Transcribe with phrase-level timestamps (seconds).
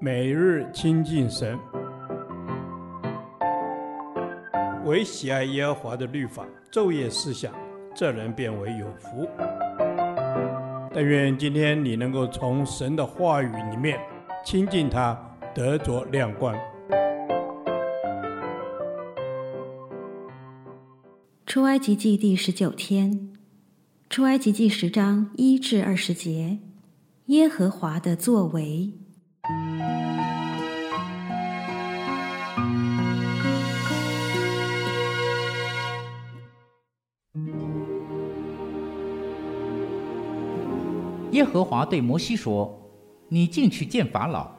[0.00, 1.58] 每日亲近神，
[4.84, 7.52] 唯喜爱耶和华的律法，昼夜思想，
[7.94, 9.28] 这人便为有福。
[10.92, 13.98] 但愿今天你能够从神的话语里面
[14.44, 15.18] 亲近他，
[15.54, 16.54] 得着亮光。
[21.46, 23.32] 出埃及记第十九天，
[24.10, 26.58] 出埃及记十章一至二十节，
[27.26, 28.92] 耶和华的作为。
[41.34, 42.72] 耶和华对摩西说
[43.28, 44.52] ：“你进去见法老，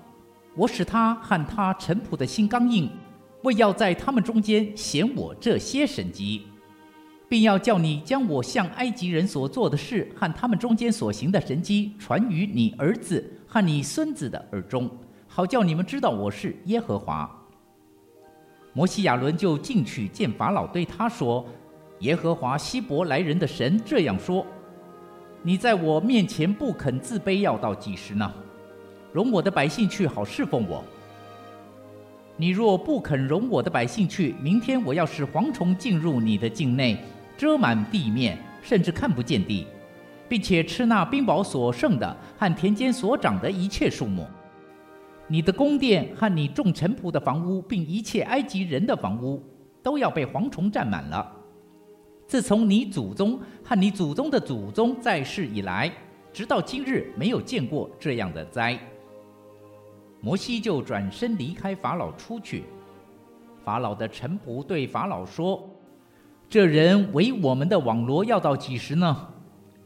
[0.58, 2.90] 我使他和他臣仆的心刚硬，
[3.44, 6.46] 为要在他们中间显我这些神迹，
[7.30, 14.92] 并要叫你将我向埃及人所做的事和他们中间所行的神迹传于你儿子和你孙子的耳中，
[15.28, 17.34] 好叫你们知道我是耶和华。”
[18.76, 21.46] 摩西亚伦就进去见法老，对他说
[22.00, 24.46] ：“耶和华希伯来人的神这样说。”
[25.48, 28.34] 你在我面前不肯自卑，要到几时呢？
[29.14, 30.84] 容我的百姓去，好侍奉我。
[32.36, 36.98] 你若不肯容我的百姓去，明天我要使蝗虫进入你的境内，
[37.38, 39.68] 遮满地面，甚至看不见地，
[40.28, 44.26] 并且吃那冰雹所剩的和田间所长的一切树木。
[45.28, 49.44] 你的宫殿和你众臣仆的房屋，并一切埃及人的房屋，
[49.84, 51.35] 都要被蝗虫占满了。
[52.28, 55.92] 自从你祖宗和你祖宗的祖宗在世以来，
[56.34, 58.78] 直到今日，没有见过这样的灾。
[60.22, 62.64] 摩西就转身离开法老出去。
[63.64, 65.70] 法老的臣仆对法老说
[66.50, 69.28] ：“这人为我们的网罗要到几时呢？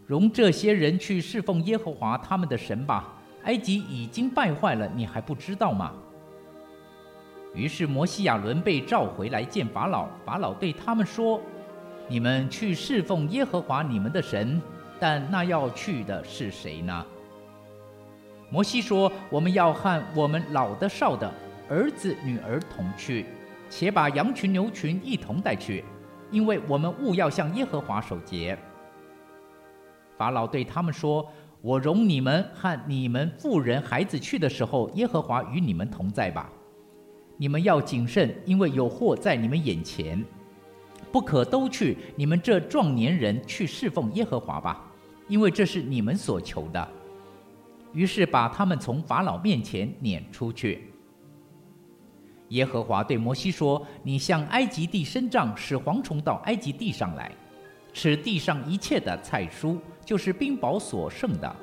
[0.05, 3.13] 容这些人去侍奉耶和华他们的神吧。
[3.43, 5.91] 埃及已经败坏了，你还不知道吗？”
[7.53, 10.07] 于是摩西亚伦被召回来见法老。
[10.25, 11.41] 法老对他们说。
[12.11, 14.59] 你们去侍奉耶和华你们的神，
[14.99, 17.05] 但那要去的是谁呢？
[18.49, 21.31] 摩西说：“我们要和我们老的少的
[21.69, 23.27] 儿子女儿同去，
[23.69, 25.85] 且把羊群牛群一同带去，
[26.31, 28.57] 因为我们务要向耶和华守节。”
[30.17, 31.23] 法老对他们说
[31.61, 36.49] ：“我容你们和你们妇人孩子去的时候，耶和华与你们同在吧。
[37.37, 40.25] 你们要谨慎，因为有祸在你们眼前。”
[41.11, 44.85] 不可都去，你们这壮年人去侍奉耶和华吧，
[45.27, 46.87] 因为这是你们所求的。
[47.93, 50.91] 于是把他们从法老面前撵出去。
[52.49, 57.31] 耶和华对摩西说：“你向埃及地伸杖，使蝗虫到埃及地上来，
[57.93, 61.55] 吃地上一切的菜蔬，就是冰雹所剩的。”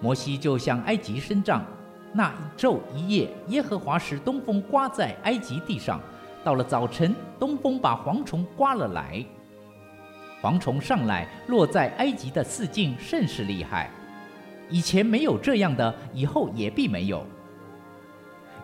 [0.00, 1.64] 摩西就向埃及伸杖，
[2.12, 6.00] 那一昼一夜，耶和华使东风刮在埃及地上。
[6.44, 9.24] 到了早晨，东风把蝗虫刮了来，
[10.42, 13.90] 蝗虫上来落在埃及的四境，甚是厉害。
[14.68, 17.24] 以前没有这样的，以后也必没有。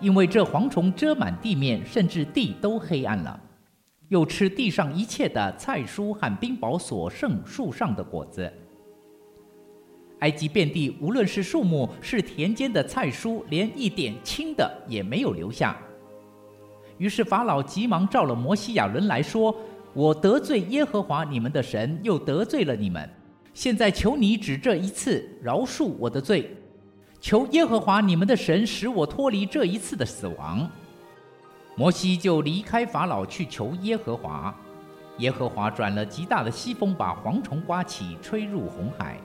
[0.01, 3.39] 因为这蝗虫遮满地面，甚至地都黑暗了，
[4.09, 8.53] 又吃地上一切的菜蔬和冰雹所剩树上的果子。
[10.21, 15.77] 埃及遍地无论是树木，是田间的菜蔬，连一点青的也没有留下。
[16.99, 19.55] 于是法老急忙召了摩西亚伦来说
[19.95, 23.09] ：“我得罪耶和华你们的神，又得罪了你们。
[23.55, 26.57] 现在求你只这一次饶恕我的罪，
[27.21, 30.69] 求耶和华你们的神使我脱离这一次的死亡。”
[31.75, 34.55] 摩西就离开法老去求耶和华。
[35.19, 39.19] 耶和华转了极大的西风，把蝗虫刮起，吹入红海，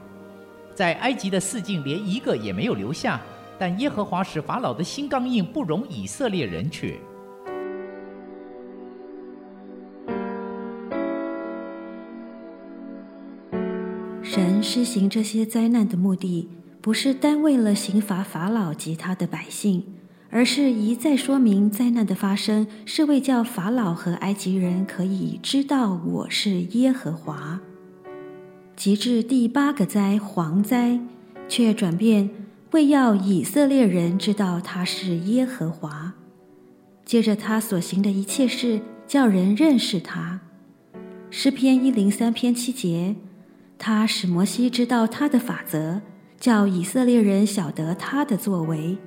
[0.74, 3.20] 在埃及的四境连一个也没有留下。
[3.60, 7.00] 但耶和华使法老的心刚硬，不容以色列人去。
[14.24, 16.48] 神施行这些灾难的目的，
[16.82, 19.84] 不是单为了刑罚法老及他的百姓，
[20.30, 27.60] 而是一再说明灾难的发生是为叫法老和埃及人可以知道我是耶和华。
[28.78, 31.00] 及至第八个灾蝗灾，
[31.50, 32.30] 却转变
[32.72, 36.14] 为要以色列人知道他是耶和华。
[37.04, 40.40] 接着他所行的一切事，叫人认识他。
[41.30, 43.16] 诗篇一零三篇七节。
[43.85, 46.00] 他使摩西知道他的法则，
[46.39, 48.97] 叫以色列人晓得他的作为。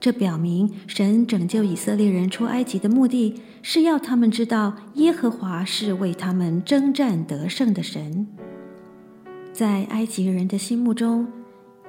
[0.00, 8.26] 这表明神拯救以色列人出埃及的目的是要他们知道耶和华是为他们征战得胜的神。
[9.52, 11.28] 在埃及人的心目中，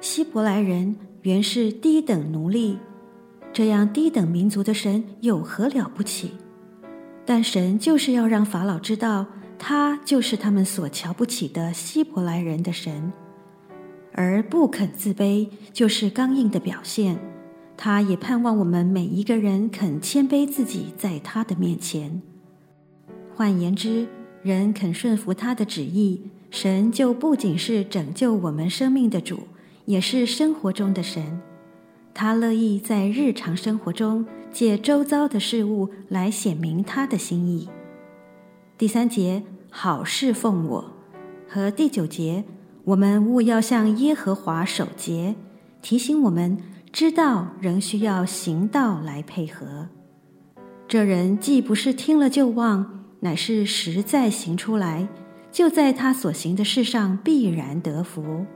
[0.02, 2.76] 希伯来人原是低等奴隶。
[3.54, 6.32] 这样低等民族的神有何了不起？
[7.24, 9.24] 但神就是要让法老知道，
[9.58, 13.12] 他就是他们所瞧不起的希伯来人的神，
[14.12, 17.18] 而不肯自卑就是刚硬的表现。
[17.76, 22.22] 他也盼望我们每一个人肯谦卑自己，在他的面前。
[23.34, 24.08] 换言之，
[24.42, 29.40] 人肯顺服他的旨意，神就不仅是拯救我们生命的主，
[29.84, 31.40] 也是生活中的神。
[32.14, 37.68] 他乐意在日常生活中借周遭的事物来显明他的心意。
[38.78, 40.92] 第三节，好事奉我，
[41.48, 42.44] 和第九节，
[42.84, 45.34] 我们务要向耶和华守节，
[45.82, 46.56] 提醒我们
[46.92, 49.88] 知道仍需要行道来配合。
[50.86, 55.08] 这人既不是听了就忘，乃是实在行出来，
[55.50, 58.46] 就在他所行的事上必然得福。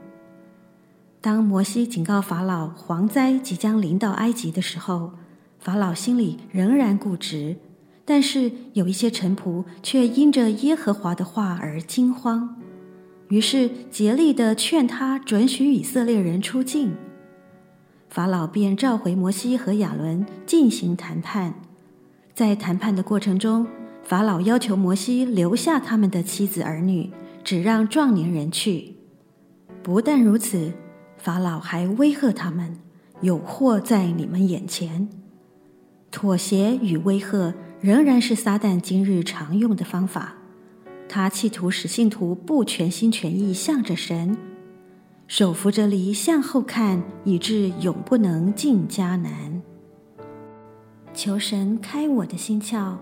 [1.19, 5.11] 当摩西警告法老蝗灾即将临到埃及的时候，
[5.59, 7.57] 法老心里仍然固执，
[8.05, 12.57] 但是有一些臣仆却因着耶和华的话而惊慌，
[13.29, 16.93] 于是竭力地劝他准许以色列人出境。
[18.09, 21.55] 法老便召回摩西和亚伦进行谈判，
[22.33, 23.65] 在谈判的过程中，
[24.03, 27.09] 法老要求摩西留下他们的妻子儿女，
[27.43, 28.95] 只让壮年人去。
[29.81, 30.73] 不但如此。
[31.15, 32.77] 法老还威吓他们
[33.21, 35.07] ：“有祸在你们眼前。”
[36.11, 37.53] 妥协与威吓
[37.83, 40.35] 仍然是撒旦今日常用的方法。
[41.09, 44.37] 他企图使信徒不全心全意向着神，
[45.27, 49.61] 手扶着犁向后看，以致永不能进迦南。
[51.13, 52.95] 求神开我的心窍，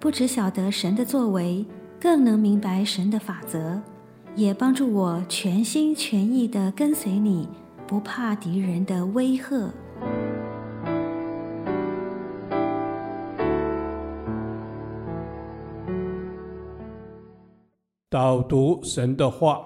[0.00, 1.64] 不只晓得神的作为，
[2.00, 3.80] 更能明白神的法则。
[4.34, 7.48] 也帮助我全心全意地跟随你，
[7.86, 9.72] 不怕敌人的威吓。
[18.10, 19.60] 导读神的话，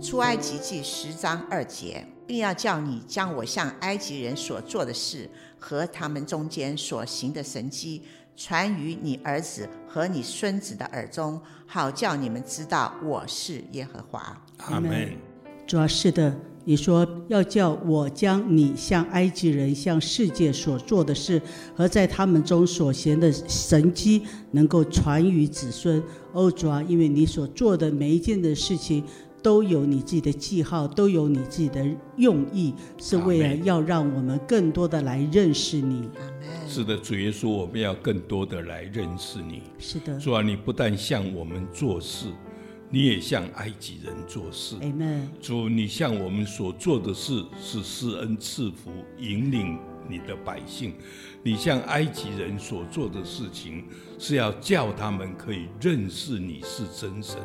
[0.00, 5.28] 出埃及记十章二节，并要叫你将我向埃及人所做的事
[5.58, 8.04] 和他们中间所行的神迹。
[8.34, 14.42] 传于你儿子和你孙子的耳中，好叫你们知道我是耶和华。
[14.60, 15.14] 阿门。
[15.66, 21.40] 主要是的，你说要叫我将你向埃及人、向世界所做的事
[21.74, 24.22] 和在他们中所行的神迹，
[24.52, 26.02] 能够传于子孙。
[26.32, 29.04] 哦，主啊，因为你所做的每一件的事情。
[29.42, 31.84] 都有你自己的记号，都有你自己的
[32.16, 36.08] 用意，是为了要让我们更多的来认识你。
[36.68, 39.62] 是的，主耶稣，我们要更多的来认识你。
[39.80, 42.28] 是的，主啊，你不但向我们做事，
[42.92, 44.76] 你也向埃及人做事。
[45.40, 49.78] 主，你向我们所做的事是施恩赐福，引领
[50.08, 50.92] 你的百姓；
[51.42, 53.84] 你向埃及人所做的事情，
[54.18, 57.38] 是要叫他们可以认识你是真神。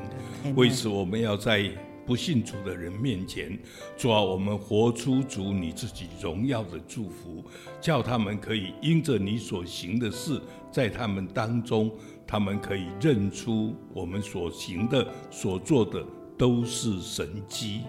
[0.55, 1.71] 为此，我们要在。
[2.07, 3.59] 不信主的人面前，
[3.97, 7.43] 主啊，我们活出主你自己荣耀的祝福，
[7.81, 11.91] 叫他们可以因着你所行的事，在他们当中，
[12.25, 16.01] 他们可以认出我们所行的、所做的
[16.37, 17.81] 都是神迹。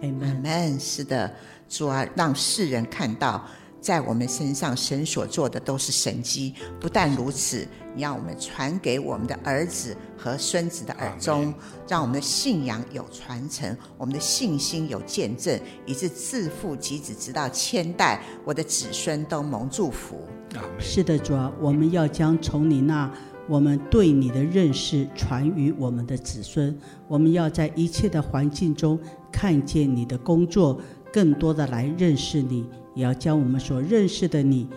[0.00, 0.80] 阿门。
[0.80, 1.30] 是的，
[1.68, 3.46] 主啊，让世人看到。
[3.86, 6.52] 在我们身上，神所做的都是神迹。
[6.80, 7.64] 不但如此，
[7.94, 11.54] 你要我们传给我们的儿子和孙子的耳中，
[11.86, 20.18] 让我们的信仰有传承，我们的信心有见证，以致自父及子，直到千代，我的子孙都蒙祝福。
[20.80, 23.08] 是的，主啊，我们要将从你那
[23.48, 26.76] 我们对你的认识传于我们的子孙。
[27.06, 28.98] 我们要在一切的环境中
[29.30, 30.80] 看见你的工作，
[31.12, 32.68] 更多的来认识你。
[32.96, 34.68] 也要将我们所认识的你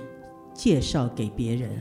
[0.54, 1.72] 介绍给别人，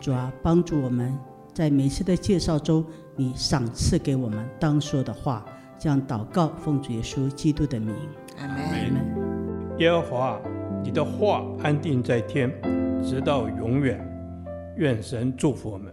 [0.00, 1.16] 主啊，帮助我们
[1.52, 2.84] 在每次的介绍中，
[3.14, 5.44] 你赏赐给我们当说的话。
[5.78, 7.94] 这样祷告，奉主耶稣基督的名，
[8.38, 9.76] 阿门。
[9.78, 10.40] 耶和华，
[10.82, 12.50] 你的话安定在天，
[13.02, 14.00] 直到永远。
[14.76, 15.92] 愿神祝福我们。